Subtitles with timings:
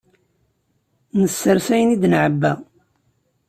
[1.21, 2.53] Nessers ayen id-nɛebba.